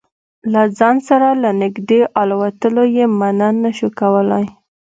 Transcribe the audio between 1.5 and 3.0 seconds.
نږدې الوتلو